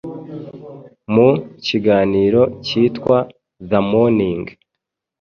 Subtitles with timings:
[1.13, 1.29] mu
[1.65, 3.17] kiganiro cyitwa
[3.69, 4.43] “The morning